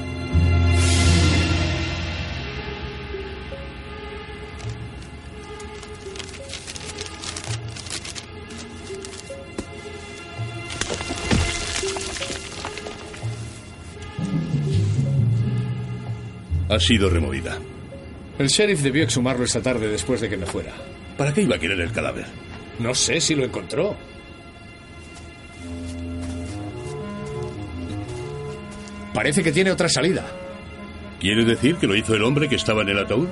Ha 16.77 16.79
sido 16.79 17.09
removida. 17.09 17.59
El 18.39 18.49
sheriff 18.49 18.83
debió 18.83 19.03
exhumarlo 19.03 19.47
esta 19.47 19.63
tarde 19.63 19.89
después 19.89 20.21
de 20.21 20.29
que 20.29 20.37
me 20.37 20.45
fuera. 20.45 20.75
¿Para 21.17 21.33
qué 21.33 21.41
iba 21.41 21.57
a 21.57 21.59
querer 21.59 21.81
el 21.81 21.91
cadáver? 21.91 22.27
No 22.79 22.95
sé 22.95 23.19
si 23.19 23.35
lo 23.35 23.47
encontró. 23.47 23.97
Parece 29.15 29.43
que 29.43 29.53
tiene 29.53 29.71
otra 29.71 29.89
salida. 29.89 30.27
¿Quiere 31.19 31.47
decir 31.47 31.77
que 31.77 31.87
lo 31.87 31.97
hizo 31.97 32.15
el 32.15 32.23
hombre 32.23 32.47
que 32.47 32.57
estaba 32.57 32.83
en 32.83 32.91
el 32.91 32.99
ataúd? 32.99 33.29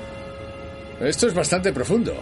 Esto 1.02 1.26
es 1.26 1.34
bastante 1.34 1.70
profundo. 1.70 2.14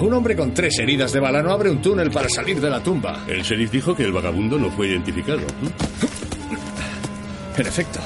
Un 0.00 0.14
hombre 0.14 0.36
con 0.36 0.54
tres 0.54 0.78
heridas 0.78 1.12
de 1.12 1.18
bala 1.18 1.42
no 1.42 1.50
abre 1.50 1.68
un 1.68 1.82
túnel 1.82 2.12
para 2.12 2.28
salir 2.28 2.60
de 2.60 2.70
la 2.70 2.80
tumba. 2.80 3.24
El 3.26 3.42
sheriff 3.42 3.72
dijo 3.72 3.96
que 3.96 4.04
el 4.04 4.12
vagabundo 4.12 4.56
no 4.56 4.70
fue 4.70 4.86
identificado. 4.86 5.40
En 7.56 7.66
efecto. 7.66 7.98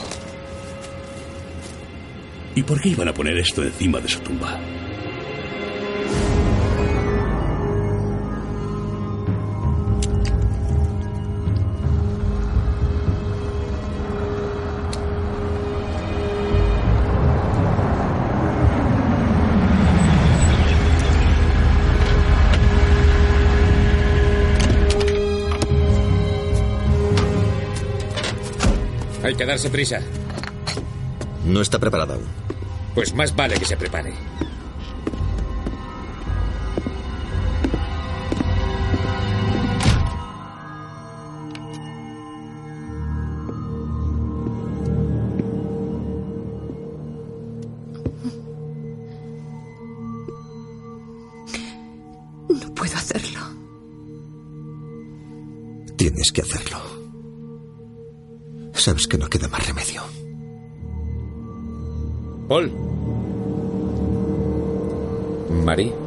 ¿Y 2.56 2.62
por 2.62 2.80
qué 2.80 2.88
iban 2.88 3.06
a 3.06 3.12
poner 3.12 3.36
esto 3.36 3.62
encima 3.62 4.00
de 4.00 4.08
su 4.08 4.18
tumba? 4.20 4.58
Hay 29.22 29.34
que 29.34 29.44
darse 29.44 29.68
prisa. 29.68 30.00
No 31.44 31.60
está 31.60 31.78
preparada 31.78 32.14
aún. 32.14 32.45
Pues 32.96 33.14
más 33.14 33.36
vale 33.36 33.58
que 33.58 33.66
se 33.66 33.76
prepare. 33.76 34.14
No 52.48 52.74
puedo 52.74 52.96
hacerlo. 52.96 53.40
Tienes 55.98 56.32
que 56.32 56.40
hacerlo. 56.40 56.78
Sabes 58.72 59.06
que 59.06 59.18
no 59.18 59.28
queda 59.28 59.48
más 59.48 59.66
remedio. 59.66 59.95
Paul. 62.48 62.70
Marie. 65.64 66.05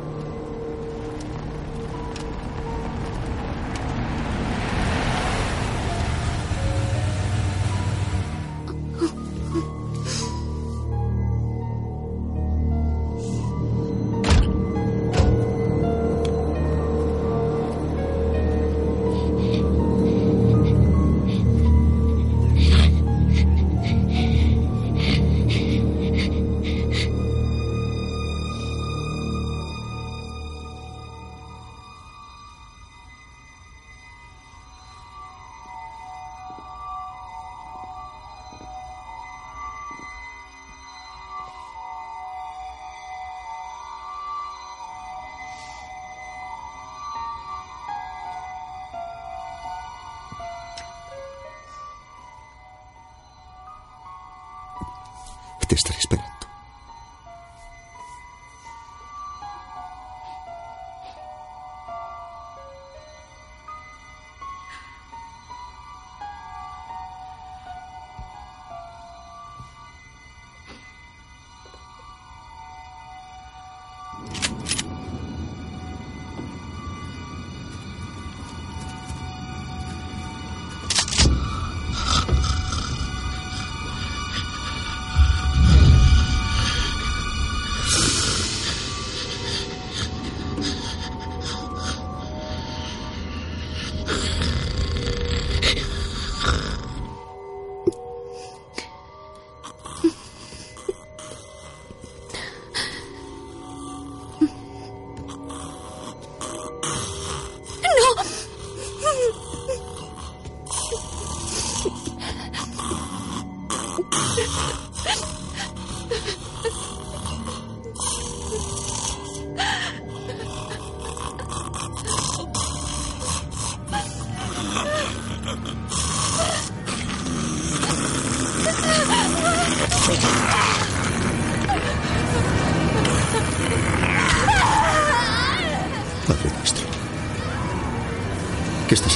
Te 55.69 55.75
estaré 55.75 55.99
esperando. 55.99 56.28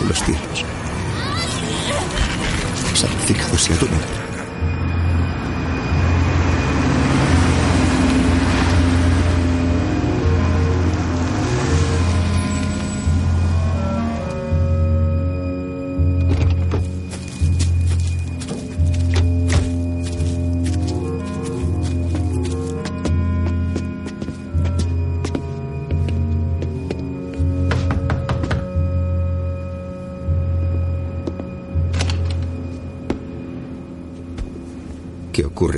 Los 0.03 0.19
cielos. 0.19 0.65
Santificado 2.95 3.57
sea 3.57 3.77
tu 3.77 3.87
nombre. 3.87 4.22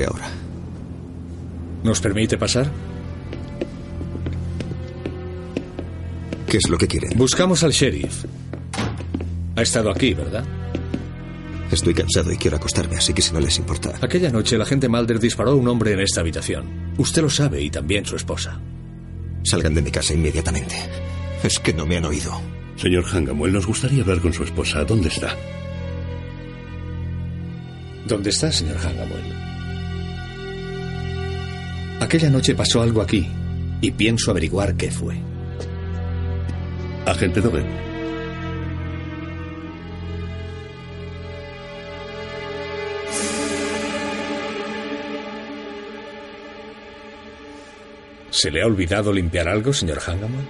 Ocurre 0.06 0.24
ahora? 0.24 0.36
¿Nos 1.84 2.02
permite 2.02 2.38
pasar? 2.38 2.72
¿Qué 6.48 6.58
es 6.58 6.70
lo 6.70 6.78
que 6.78 6.88
quieren? 6.88 7.18
Buscamos 7.18 7.64
al 7.64 7.72
sheriff. 7.72 8.26
Ha 9.56 9.62
estado 9.62 9.92
aquí, 9.92 10.14
¿verdad? 10.14 10.44
Estoy 11.72 11.94
cansado 11.94 12.32
y 12.32 12.38
quiero 12.38 12.58
acostarme, 12.58 12.98
así 12.98 13.14
que 13.14 13.22
si 13.22 13.34
no 13.34 13.40
les 13.40 13.58
importa. 13.58 13.94
Aquella 14.02 14.30
noche 14.30 14.56
el 14.56 14.62
agente 14.62 14.88
Mulder 14.88 15.20
disparó 15.20 15.52
a 15.52 15.56
un 15.56 15.68
hombre 15.68 15.94
en 15.94 16.00
esta 16.00 16.22
habitación. 16.22 16.94
Usted 16.98 17.22
lo 17.22 17.30
sabe 17.30 17.62
y 17.62 17.70
también 17.70 18.06
su 18.06 18.16
esposa. 18.16 18.60
Salgan 19.44 19.74
de 19.74 19.82
mi 19.82 19.92
casa 19.92 20.14
inmediatamente. 20.14 20.76
Es 21.44 21.60
que 21.60 21.74
no 21.74 21.86
me 21.86 21.98
han 21.98 22.06
oído. 22.06 22.32
Señor 22.78 23.06
Hangamuel, 23.06 23.54
nos 23.54 23.66
gustaría 23.66 24.02
hablar 24.02 24.20
con 24.20 24.34
su 24.34 24.44
esposa. 24.44 24.84
¿Dónde 24.84 25.10
está? 25.10 25.36
¿Dónde 28.08 28.30
está, 28.30 28.52
señor 28.52 28.78
Hangamuel? 28.78 29.55
Aquella 32.06 32.30
noche 32.30 32.54
pasó 32.54 32.84
algo 32.84 33.02
aquí 33.02 33.28
y 33.82 33.90
pienso 33.90 34.30
averiguar 34.30 34.76
qué 34.76 34.92
fue. 34.92 35.16
Agente 37.04 37.42
Dobbin. 37.42 37.66
¿Se 48.30 48.52
le 48.52 48.62
ha 48.62 48.68
olvidado 48.68 49.12
limpiar 49.12 49.48
algo, 49.48 49.74
señor 49.74 49.98
Hangamuel? 49.98 50.46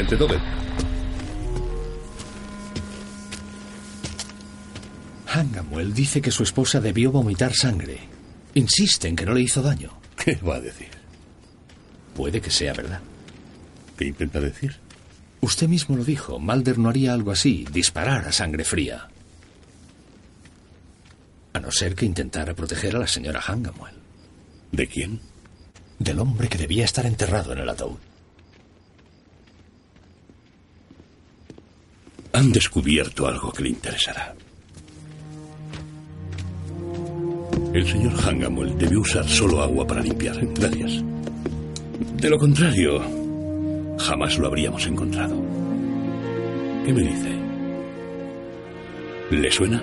Agente. 0.00 0.40
Hangamuel 5.26 5.92
dice 5.94 6.22
que 6.22 6.30
su 6.30 6.42
esposa 6.42 6.80
debió 6.80 7.12
vomitar 7.12 7.54
sangre. 7.54 8.00
Insiste 8.54 9.08
en 9.08 9.16
que 9.16 9.26
no 9.26 9.34
le 9.34 9.42
hizo 9.42 9.62
daño. 9.62 9.92
¿Qué 10.16 10.36
va 10.36 10.56
a 10.56 10.60
decir? 10.60 10.88
Puede 12.14 12.40
que 12.40 12.50
sea 12.50 12.72
verdad. 12.72 13.00
¿Qué 13.96 14.06
intenta 14.06 14.40
decir? 14.40 14.76
Usted 15.40 15.68
mismo 15.68 15.96
lo 15.96 16.04
dijo. 16.04 16.38
Mulder 16.38 16.78
no 16.78 16.88
haría 16.88 17.12
algo 17.12 17.30
así, 17.30 17.66
disparar 17.70 18.26
a 18.26 18.32
sangre 18.32 18.64
fría. 18.64 19.08
A 21.52 21.60
no 21.60 21.70
ser 21.70 21.94
que 21.94 22.06
intentara 22.06 22.54
proteger 22.54 22.96
a 22.96 23.00
la 23.00 23.06
señora 23.06 23.40
Hangamuel. 23.40 23.94
¿De 24.72 24.86
quién? 24.86 25.20
Del 25.98 26.20
hombre 26.20 26.48
que 26.48 26.58
debía 26.58 26.84
estar 26.84 27.06
enterrado 27.06 27.52
en 27.52 27.58
el 27.58 27.68
ataúd. 27.68 27.98
Han 32.32 32.52
descubierto 32.52 33.26
algo 33.26 33.52
que 33.52 33.64
le 33.64 33.68
interesará. 33.70 34.34
El 37.72 37.86
señor 37.88 38.12
Hangamuel 38.24 38.76
debió 38.78 39.00
usar 39.00 39.28
solo 39.28 39.62
agua 39.62 39.86
para 39.86 40.00
limpiar. 40.00 40.36
Gracias. 40.54 41.02
De 42.16 42.30
lo 42.30 42.38
contrario, 42.38 43.00
jamás 43.98 44.38
lo 44.38 44.46
habríamos 44.46 44.86
encontrado. 44.86 45.36
¿Qué 46.84 46.92
me 46.92 47.02
dice? 47.02 47.30
¿Le 49.30 49.52
suena? 49.52 49.82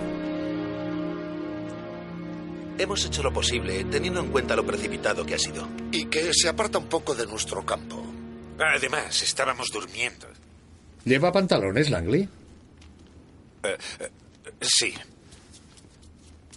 Hemos 2.78 3.06
hecho 3.06 3.24
lo 3.24 3.34
posible, 3.34 3.86
teniendo 3.86 4.20
en 4.20 4.28
cuenta 4.28 4.56
lo 4.56 4.66
precipitado 4.66 5.26
que 5.26 5.36
ha 5.36 5.40
sido. 5.40 5.68
Y 5.92 6.06
que 6.06 6.32
se 6.34 6.50
aparta 6.50 6.78
un 6.78 6.88
poco 6.88 7.16
de 7.16 7.26
nuestro 7.26 7.66
campo. 7.66 8.06
Además, 8.60 9.22
estábamos 9.24 9.70
durmiendo. 9.72 10.28
¿Lleva 11.06 11.32
pantalones, 11.32 11.90
Langley? 11.90 12.28
Eh, 13.64 13.78
eh, 14.00 14.10
sí. 14.62 14.94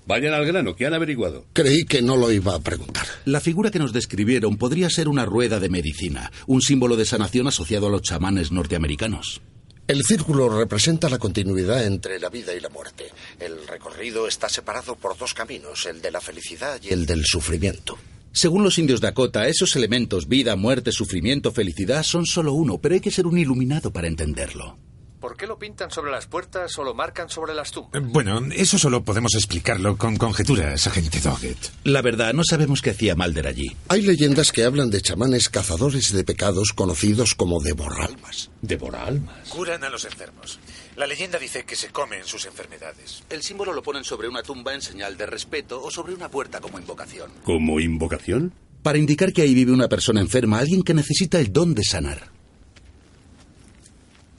Vayan 0.07 0.35
al 0.35 0.45
grano, 0.45 0.75
que 0.75 0.87
han 0.87 0.95
averiguado. 0.95 1.45
Creí 1.53 1.85
que 1.85 2.03
no 2.03 2.17
lo 2.17 2.33
iba 2.33 2.55
a 2.55 2.61
preguntar. 2.61 3.07
La 3.27 3.41
figura 3.41 3.71
que 3.71 3.79
nos 3.79 3.93
describieron 3.93 4.57
podría 4.57 4.91
ser 4.91 5.09
una 5.09 5.25
rueda 5.25 5.61
de 5.61 5.69
medicina, 5.69 6.33
un 6.47 6.63
símbolo 6.63 6.97
de 6.97 7.05
sanación 7.05 7.47
asociado 7.47 7.87
a 7.87 7.91
los 7.91 8.03
chamanes 8.03 8.51
norteamericanos. 8.51 9.41
El 9.87 10.05
círculo 10.05 10.49
representa 10.49 11.09
la 11.09 11.19
continuidad 11.19 11.85
entre 11.85 12.21
la 12.21 12.29
vida 12.29 12.55
y 12.55 12.61
la 12.61 12.69
muerte. 12.69 13.07
El 13.39 13.67
recorrido 13.67 14.27
está 14.29 14.49
separado 14.49 14.95
por 14.97 15.19
dos 15.19 15.35
caminos, 15.35 15.87
el 15.87 16.01
de 16.01 16.11
la 16.13 16.21
felicidad 16.21 16.81
y 16.83 16.89
el 16.89 17.07
del 17.07 17.25
sufrimiento. 17.25 17.99
Según 18.33 18.63
los 18.63 18.79
indios 18.79 19.01
Dakota, 19.01 19.49
esos 19.49 19.75
elementos, 19.75 20.29
vida, 20.29 20.55
muerte, 20.55 20.93
sufrimiento, 20.93 21.51
felicidad, 21.51 22.05
son 22.05 22.27
solo 22.27 22.53
uno, 22.53 22.79
pero 22.79 22.95
hay 22.95 23.01
que 23.01 23.11
ser 23.11 23.27
un 23.27 23.39
iluminado 23.39 23.93
para 23.93 24.07
entenderlo. 24.07 24.79
¿Por 25.21 25.37
qué 25.37 25.47
lo 25.47 25.59
pintan 25.59 25.91
sobre 25.91 26.11
las 26.11 26.27
puertas 26.27 26.79
o 26.79 26.85
lo 26.85 26.95
marcan 26.95 27.29
sobre 27.29 27.53
las 27.53 27.73
tumbas? 27.73 28.03
Bueno, 28.03 28.41
eso 28.55 28.79
solo 28.79 29.05
podemos 29.05 29.35
explicarlo 29.35 29.99
con 29.99 30.17
conjeturas, 30.17 30.87
agente 30.87 31.21
Doggett. 31.21 31.73
La 31.85 32.01
verdad, 32.01 32.33
no 32.33 32.43
sabemos 32.43 32.81
qué 32.81 32.91
hacía 32.91 33.15
Malder 33.15 33.47
allí. 33.47 33.77
Hay 33.89 34.01
leyendas 34.01 34.51
que 34.51 34.65
hablan 34.65 34.89
de 34.89 35.03
chamanes 35.03 35.51
cazadores 35.51 36.13
de 36.15 36.25
pecados 36.25 36.73
conocidos 36.75 37.35
como 37.35 37.61
devoralmas. 37.61 38.51
¿Devoralmas? 38.63 39.51
Curan 39.51 39.85
a 39.85 39.91
los 39.91 40.07
enfermos. 40.07 40.59
La 40.97 41.07
leyenda 41.07 41.39
dice 41.39 41.65
que 41.65 41.77
se 41.77 41.89
comen 41.89 42.25
sus 42.25 42.47
enfermedades. 42.47 43.23
El 43.31 43.43
símbolo 43.43 43.73
lo 43.73 43.83
ponen 43.83 44.05
sobre 44.05 44.29
una 44.29 44.43
tumba 44.43 44.75
en 44.75 44.83
señal 44.83 45.17
de 45.17 45.27
respeto 45.27 45.83
o 45.83 45.91
sobre 45.91 46.15
una 46.15 46.29
puerta 46.29 46.61
como 46.61 46.79
invocación. 46.79 47.31
¿Como 47.45 47.81
invocación? 47.81 48.53
Para 48.83 48.99
indicar 48.99 49.33
que 49.33 49.43
ahí 49.43 49.55
vive 49.55 49.73
una 49.73 49.89
persona 49.89 50.21
enferma, 50.21 50.59
alguien 50.59 50.83
que 50.83 50.95
necesita 50.95 51.39
el 51.39 51.53
don 51.53 51.75
de 51.75 51.85
sanar. 51.85 52.31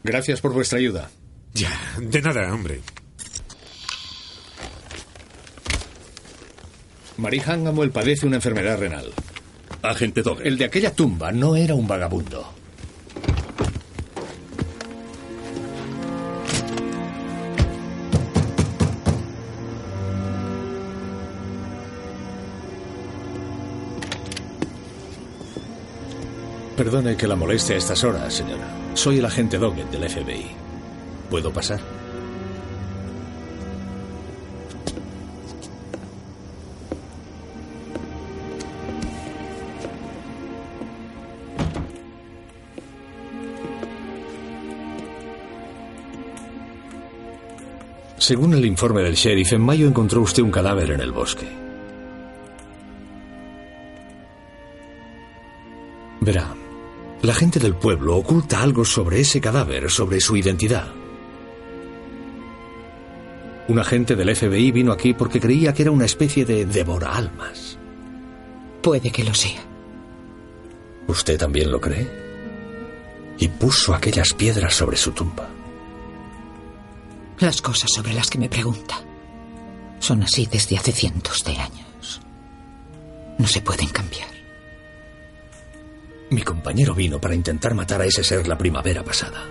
Gracias 0.04 0.42
por 0.42 0.54
vuestra 0.54 0.80
ayuda. 0.80 1.10
Ya, 1.54 1.72
de 2.00 2.22
nada, 2.22 2.54
hombre. 2.54 2.82
Marie 7.18 7.42
Hangamuel 7.42 7.92
padece 7.92 8.26
una 8.26 8.38
enfermedad 8.38 8.80
renal. 8.80 9.12
Agente 9.84 10.22
Doggett. 10.22 10.46
El 10.46 10.58
de 10.58 10.66
aquella 10.66 10.94
tumba 10.94 11.32
no 11.32 11.56
era 11.56 11.76
un 11.76 11.88
vagabundo. 11.88 12.61
Perdone 26.82 27.16
que 27.16 27.28
la 27.28 27.36
moleste 27.36 27.76
a 27.76 27.78
estas 27.78 28.04
horas, 28.04 28.34
señora. 28.34 28.68
Soy 28.96 29.20
el 29.20 29.26
agente 29.26 29.60
Doggett 29.60 29.92
del 29.92 30.10
FBI. 30.10 30.48
¿Puedo 31.30 31.54
pasar? 31.54 31.80
Según 48.18 48.56
el 48.56 48.66
informe 48.66 49.04
del 49.04 49.14
sheriff, 49.14 49.54
en 49.54 49.62
mayo 49.62 49.88
encontró 49.88 50.22
usted 50.22 50.42
un 50.42 50.50
cadáver 50.50 50.90
en 50.90 51.02
el 51.02 51.12
bosque. 51.12 51.48
Verá, 56.22 56.56
la 57.22 57.36
gente 57.36 57.60
del 57.60 57.76
pueblo 57.76 58.18
oculta 58.18 58.62
algo 58.62 58.84
sobre 58.84 59.20
ese 59.20 59.40
cadáver, 59.40 59.90
sobre 59.92 60.20
su 60.20 60.36
identidad. 60.36 60.88
Un 63.68 63.80
agente 63.80 64.16
del 64.16 64.36
FBI 64.36 64.72
vino 64.72 64.92
aquí 64.92 65.14
porque 65.14 65.40
creía 65.40 65.74
que 65.74 65.84
era 65.84 65.92
una 65.92 66.06
especie 66.06 66.46
de 66.46 66.66
devora 66.66 67.16
almas. 67.16 67.78
Puede 68.82 69.12
que 69.12 69.24
lo 69.24 69.34
sea. 69.34 69.62
¿Usted 71.08 71.38
también 71.38 71.72
lo 71.72 71.80
cree? 71.80 72.10
Y 73.38 73.48
puso 73.48 73.94
aquellas 73.94 74.34
piedras 74.34 74.74
sobre 74.74 74.98
su 74.98 75.12
tumba. 75.12 75.48
Las 77.40 77.62
cosas 77.62 77.90
sobre 77.94 78.14
las 78.14 78.30
que 78.30 78.40
me 78.40 78.50
pregunta 78.50 79.00
son 80.00 80.24
así 80.24 80.48
desde 80.52 80.78
hace 80.78 80.92
cientos 80.92 81.44
de 81.44 81.56
años. 81.58 82.22
No 83.38 83.48
se 83.48 83.62
pueden 83.62 83.88
cambiar. 83.90 84.31
Mi 86.32 86.44
compañero 86.44 86.96
vino 86.96 87.20
para 87.20 87.36
intentar 87.36 87.76
matar 87.76 88.02
a 88.02 88.06
ese 88.06 88.24
ser 88.24 88.48
la 88.48 88.58
primavera 88.58 89.04
pasada. 89.04 89.50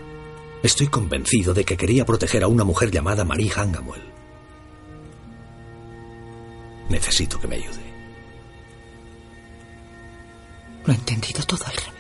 Estoy 0.63 0.87
convencido 0.87 1.53
de 1.53 1.63
que 1.63 1.77
quería 1.77 2.07
proteger 2.07 2.43
a 2.43 2.49
una 2.49 2.65
mujer 2.65 2.91
llamada 2.91 3.23
Marie 3.23 3.51
Hangamuel. 3.55 4.01
Necesito 6.89 7.39
que 7.39 7.49
me 7.49 7.57
ayude. 7.57 7.85
Lo 10.87 10.95
he 10.95 10.97
entendido 10.97 11.43
todo 11.45 11.67
al 11.67 11.77
revés. 11.77 12.00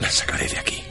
La 0.00 0.10
sacaré 0.10 0.48
de 0.48 0.58
aquí. 0.58 0.89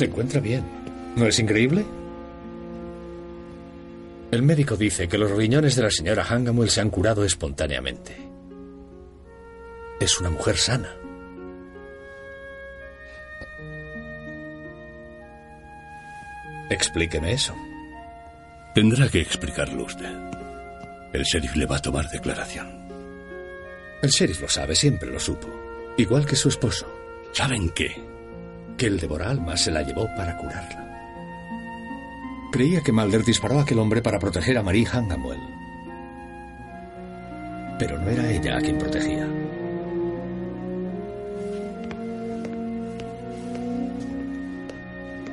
Se 0.00 0.06
encuentra 0.06 0.40
bien. 0.40 0.64
¿No 1.14 1.26
es 1.26 1.38
increíble? 1.40 1.84
El 4.30 4.42
médico 4.42 4.74
dice 4.74 5.06
que 5.08 5.18
los 5.18 5.30
riñones 5.30 5.76
de 5.76 5.82
la 5.82 5.90
señora 5.90 6.24
Hangamuel 6.24 6.70
se 6.70 6.80
han 6.80 6.88
curado 6.88 7.22
espontáneamente. 7.22 8.16
Es 10.00 10.18
una 10.18 10.30
mujer 10.30 10.56
sana. 10.56 10.96
Explíqueme 16.70 17.34
eso. 17.34 17.54
Tendrá 18.74 19.06
que 19.10 19.20
explicarlo 19.20 19.84
usted. 19.84 20.16
El 21.12 21.24
sheriff 21.24 21.56
le 21.56 21.66
va 21.66 21.76
a 21.76 21.82
tomar 21.82 22.08
declaración. 22.08 22.88
El 24.00 24.08
sheriff 24.08 24.40
lo 24.40 24.48
sabe, 24.48 24.74
siempre 24.74 25.10
lo 25.10 25.20
supo. 25.20 25.48
Igual 25.98 26.24
que 26.24 26.36
su 26.36 26.48
esposo. 26.48 26.90
¿Saben 27.32 27.68
qué? 27.68 28.19
Que 28.80 28.86
el 28.86 28.98
devoralma 28.98 29.58
se 29.58 29.70
la 29.70 29.82
llevó 29.82 30.06
para 30.16 30.38
curarla. 30.38 30.88
Creía 32.50 32.80
que 32.80 32.92
Mulder 32.92 33.22
disparó 33.22 33.58
a 33.58 33.62
aquel 33.62 33.78
hombre 33.78 34.00
para 34.00 34.18
proteger 34.18 34.56
a 34.56 34.62
Marie 34.62 34.86
Hangamuel. 34.86 35.38
Pero 37.78 37.98
no 37.98 38.08
era 38.08 38.30
ella 38.30 38.56
a 38.56 38.60
quien 38.62 38.78
protegía. 38.78 39.28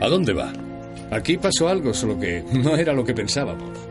¿A 0.02 0.10
dónde 0.10 0.34
va? 0.34 0.52
Aquí 1.12 1.38
pasó 1.38 1.70
algo, 1.70 1.94
solo 1.94 2.20
que 2.20 2.44
no 2.52 2.76
era 2.76 2.92
lo 2.92 3.06
que 3.06 3.14
pensábamos. 3.14 3.87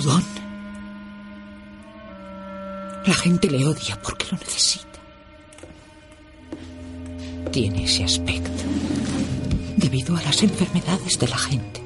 Don. 0.00 0.24
La 3.06 3.14
gente 3.14 3.50
le 3.50 3.66
odia 3.66 4.00
porque 4.02 4.26
lo 4.30 4.38
necesita. 4.38 4.98
Tiene 7.50 7.84
ese 7.84 8.04
aspecto 8.04 8.62
debido 9.76 10.16
a 10.16 10.22
las 10.22 10.42
enfermedades 10.42 11.18
de 11.18 11.28
la 11.28 11.38
gente. 11.38 11.80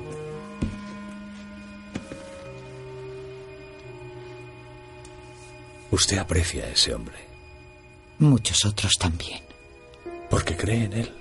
Usted 5.91 6.19
aprecia 6.19 6.65
a 6.65 6.69
ese 6.69 6.93
hombre. 6.93 7.17
Muchos 8.19 8.65
otros 8.65 8.93
también. 8.99 9.43
Porque 10.29 10.57
cree 10.57 10.85
en 10.85 10.93
él. 10.93 11.13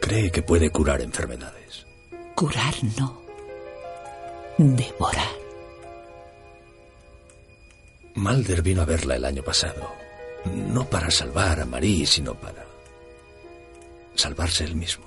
Cree 0.00 0.30
que 0.30 0.42
puede 0.42 0.70
curar 0.70 1.00
enfermedades. 1.00 1.86
Curar 2.34 2.74
no. 2.98 3.27
Devorar. 4.58 5.28
Malder 8.16 8.60
vino 8.60 8.82
a 8.82 8.84
verla 8.84 9.14
el 9.14 9.24
año 9.24 9.40
pasado. 9.44 9.88
No 10.52 10.84
para 10.84 11.12
salvar 11.12 11.60
a 11.60 11.64
Marie, 11.64 12.04
sino 12.04 12.34
para 12.34 12.66
salvarse 14.16 14.64
él 14.64 14.74
mismo. 14.74 15.06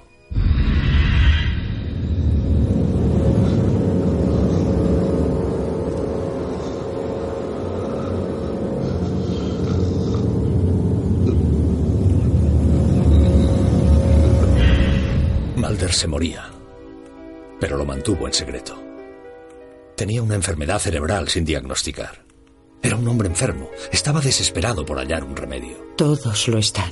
Malder 15.58 15.92
se 15.92 16.08
moría, 16.08 16.50
pero 17.60 17.76
lo 17.76 17.84
mantuvo 17.84 18.28
en 18.28 18.34
secreto. 18.34 18.91
Tenía 20.02 20.24
una 20.24 20.34
enfermedad 20.34 20.80
cerebral 20.80 21.30
sin 21.30 21.46
diagnosticar. 21.46 22.26
Era 22.82 22.96
un 22.96 23.08
hombre 23.08 23.28
enfermo. 23.28 23.70
Estaba 23.92 24.20
desesperado 24.20 24.84
por 24.84 24.98
hallar 24.98 25.24
un 25.24 25.36
remedio. 25.36 25.78
Todos 25.96 26.48
lo 26.48 26.58
están. 26.58 26.92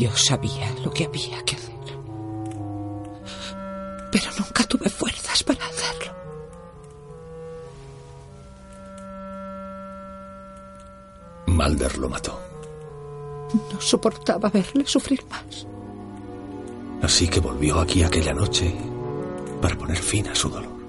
Yo 0.00 0.16
sabía 0.16 0.74
lo 0.82 0.90
que 0.90 1.04
había 1.04 1.44
que 1.44 1.56
hacer. 1.56 1.74
Pero 4.10 4.24
nunca 4.38 4.64
tuve 4.64 4.88
fuerzas 4.88 5.42
para 5.42 5.62
hacerlo. 5.66 6.14
Malder 11.48 11.98
lo 11.98 12.08
mató. 12.08 12.40
No 13.70 13.78
soportaba 13.78 14.48
verle 14.48 14.86
sufrir 14.86 15.22
más. 15.28 15.66
Así 17.02 17.28
que 17.28 17.40
volvió 17.40 17.78
aquí 17.78 18.02
aquella 18.02 18.32
noche 18.32 18.74
para 19.60 19.76
poner 19.76 19.98
fin 19.98 20.28
a 20.28 20.34
su 20.34 20.48
dolor. 20.48 20.79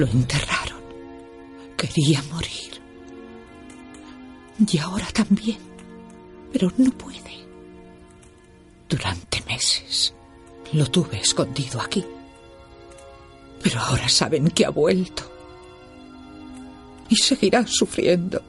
Lo 0.00 0.06
enterraron. 0.06 0.80
Quería 1.76 2.22
morir. 2.32 2.80
Y 4.66 4.78
ahora 4.78 5.06
también. 5.12 5.58
Pero 6.50 6.72
no 6.78 6.90
puede. 6.92 7.44
Durante 8.88 9.42
meses 9.42 10.14
lo 10.72 10.86
tuve 10.86 11.18
escondido 11.18 11.82
aquí. 11.82 12.02
Pero 13.62 13.78
ahora 13.78 14.08
saben 14.08 14.48
que 14.48 14.64
ha 14.64 14.70
vuelto. 14.70 15.22
Y 17.10 17.16
seguirá 17.16 17.66
sufriendo. 17.66 18.40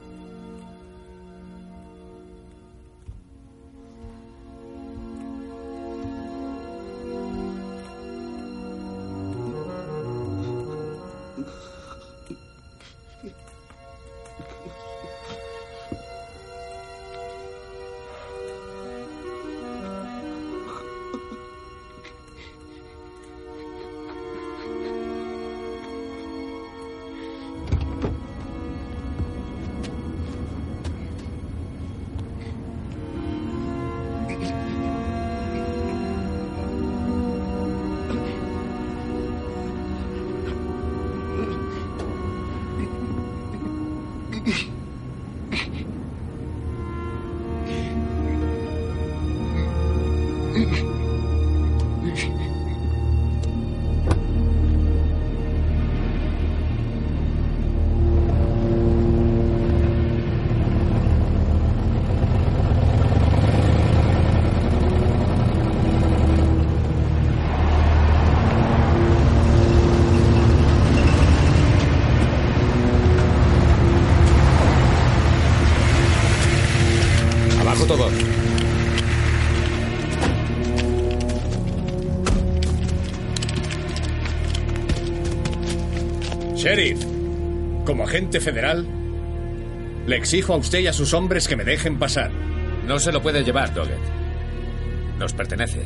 Agente 88.12 88.40
federal, 88.40 88.86
le 90.06 90.16
exijo 90.16 90.52
a 90.52 90.58
usted 90.58 90.80
y 90.80 90.86
a 90.86 90.92
sus 90.92 91.14
hombres 91.14 91.48
que 91.48 91.56
me 91.56 91.64
dejen 91.64 91.98
pasar. 91.98 92.30
No 92.86 92.98
se 92.98 93.10
lo 93.10 93.22
puede 93.22 93.42
llevar, 93.42 93.72
Doggett. 93.72 94.02
Nos 95.18 95.32
pertenece. 95.32 95.80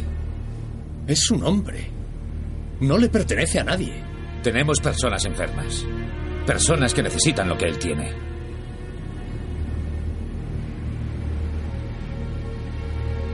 Es 1.07 1.31
un 1.31 1.45
hombre. 1.45 1.89
No 2.81 2.99
le 2.99 3.09
pertenece 3.09 3.61
a 3.61 3.65
nadie. 3.65 4.03
Tenemos 4.43 4.81
personas 4.81 5.25
enfermas. 5.25 5.87
Personas 6.45 6.93
que 6.95 7.05
necesitan 7.05 7.49
lo 7.49 7.57
que 7.57 7.67
él 7.67 7.79
tiene. 7.79 8.11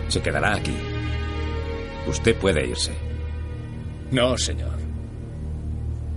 Se 0.09 0.21
quedará 0.21 0.57
aquí. 0.57 0.77
Usted 2.07 2.37
puede 2.37 2.67
irse. 2.67 2.93
No, 4.11 4.37
señor. 4.37 4.79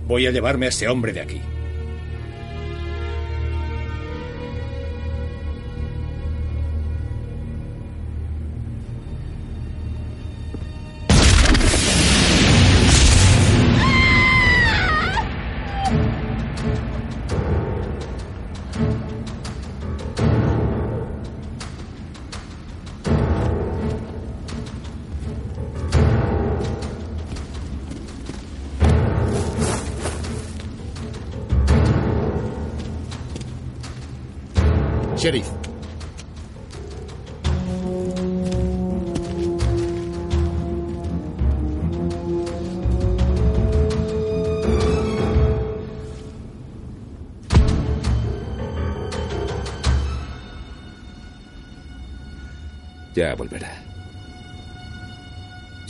Voy 0.06 0.26
a 0.26 0.30
llevarme 0.30 0.66
a 0.66 0.68
este 0.68 0.88
hombre 0.88 1.14
de 1.14 1.22
aquí. 1.22 1.40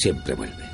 Siempre 0.07 0.35
vuelve. 0.35 0.66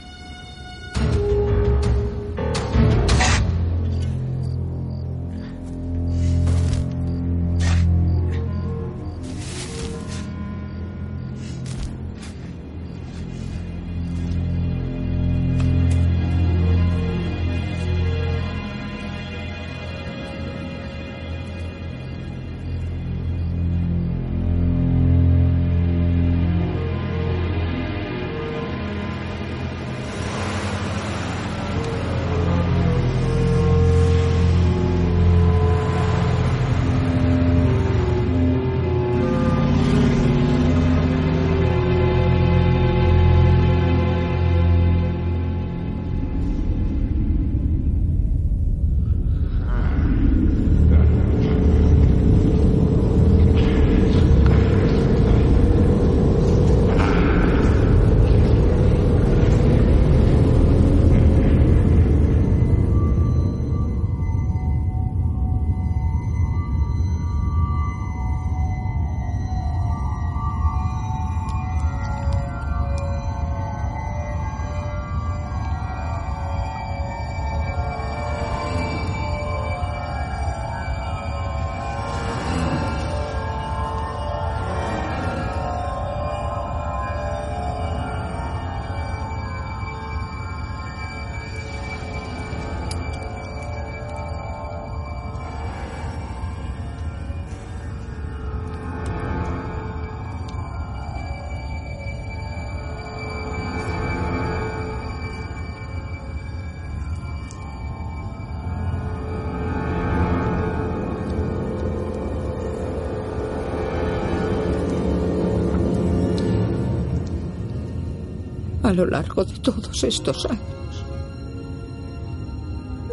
A 118.83 118.93
lo 118.93 119.07
largo 119.07 119.45
de 119.45 119.59
todos 119.59 120.03
estos 120.03 120.45
años, 120.47 121.05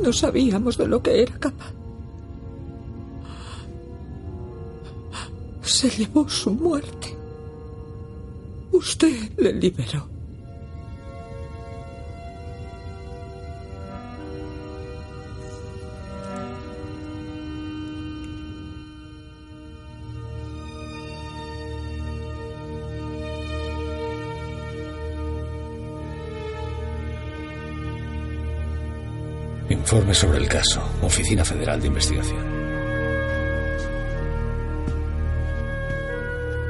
no 0.01 0.11
sabíamos 0.11 0.77
de 0.77 0.87
lo 0.87 1.01
que 1.01 1.21
era 1.21 1.37
capaz. 1.37 1.73
Se 5.61 5.89
llevó 5.89 6.27
su 6.27 6.51
muerte. 6.51 7.15
Usted 8.71 9.31
le 9.37 9.53
liberó. 9.53 10.18
Informe 29.91 30.13
sobre 30.13 30.37
el 30.37 30.47
caso. 30.47 30.87
Oficina 31.01 31.43
Federal 31.43 31.81
de 31.81 31.87
Investigación. 31.87 32.45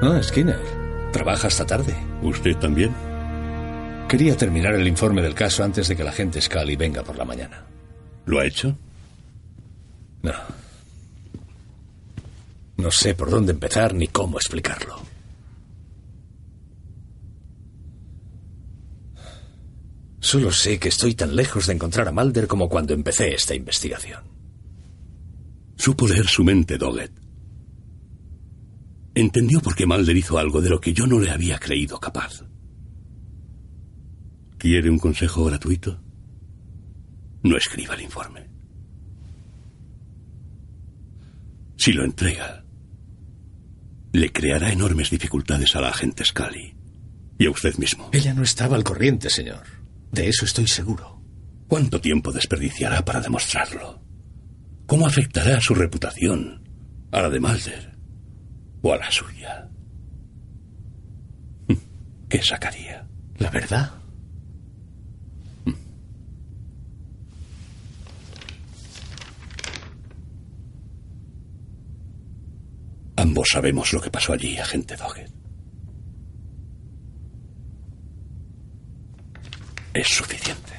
Ah, 0.02 0.22
Skinner. 0.24 0.62
¿Trabaja 1.12 1.48
hasta 1.48 1.66
tarde? 1.66 1.98
¿Usted 2.22 2.56
también? 2.56 2.96
Quería 4.08 4.38
terminar 4.38 4.74
el 4.76 4.88
informe 4.88 5.22
del 5.22 5.34
caso 5.34 5.66
antes 5.66 5.90
de 5.90 5.98
que 5.98 6.04
la 6.06 6.14
gente 6.14 6.40
Scully 6.40 6.78
venga 6.78 7.04
por 7.04 7.18
la 7.18 7.26
mañana. 7.26 7.66
¿Lo 8.26 8.40
ha 8.40 8.46
hecho? 8.46 8.78
No. 10.22 10.32
No 12.78 12.90
sé 12.90 13.16
por 13.16 13.30
dónde 13.30 13.52
empezar 13.52 13.94
ni 13.94 14.08
cómo 14.08 14.38
explicarlo. 14.38 15.09
Solo 20.30 20.52
sé 20.52 20.78
que 20.78 20.90
estoy 20.90 21.16
tan 21.16 21.36
lejos 21.36 21.66
de 21.66 21.74
encontrar 21.74 22.08
a 22.08 22.12
Mulder 22.12 22.46
como 22.46 22.70
cuando 22.70 22.94
empecé 22.94 23.34
esta 23.34 23.56
investigación. 23.56 24.22
Supo 25.76 26.08
leer 26.08 26.28
su 26.28 26.44
mente, 26.44 26.78
Doggett. 26.78 27.12
Entendió 29.16 29.60
por 29.60 29.74
qué 29.74 29.88
Mulder 29.88 30.16
hizo 30.16 30.38
algo 30.38 30.62
de 30.62 30.70
lo 30.70 30.80
que 30.80 30.94
yo 30.94 31.08
no 31.08 31.20
le 31.20 31.32
había 31.32 31.58
creído 31.58 32.00
capaz. 32.00 32.44
¿Quiere 34.60 34.92
un 34.92 35.00
consejo 35.00 35.46
gratuito? 35.46 36.00
No 37.42 37.58
escriba 37.58 37.96
el 37.96 38.02
informe. 38.02 38.52
Si 41.76 41.92
lo 41.92 42.06
entrega, 42.06 42.64
le 44.14 44.32
creará 44.32 44.72
enormes 44.72 45.10
dificultades 45.10 45.76
a 45.76 45.82
la 45.82 45.90
agente 45.90 46.24
Scully 46.24 46.76
y 47.40 47.48
a 47.48 47.50
usted 47.50 47.76
mismo. 47.78 48.12
Ella 48.14 48.36
no 48.36 48.44
estaba 48.44 48.76
al 48.76 48.84
corriente, 48.84 49.32
señor. 49.32 49.79
De 50.12 50.28
eso 50.28 50.46
estoy 50.46 50.68
seguro. 50.68 51.22
¿Cuánto 51.68 52.02
tiempo 52.02 52.32
desperdiciará 52.32 53.06
para 53.06 53.22
demostrarlo? 53.22 54.02
¿Cómo 54.86 55.06
afectará 55.06 55.58
a 55.58 55.62
su 55.62 55.76
reputación? 55.76 56.68
¿A 57.12 57.22
la 57.22 57.30
de 57.30 57.40
Mulder? 57.40 57.98
¿O 58.82 58.94
a 58.94 58.98
la 58.98 59.12
suya? 59.12 59.70
¿Qué 62.28 62.42
sacaría? 62.44 63.08
¿La 63.38 63.50
verdad? 63.50 63.92
Ambos 73.16 73.50
sabemos 73.52 73.92
lo 73.92 74.00
que 74.00 74.10
pasó 74.10 74.32
allí, 74.34 74.58
agente 74.58 74.96
Doggett. 74.96 75.29
Es 79.94 80.08
suficiente. 80.08 80.79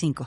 25. 0.00 0.14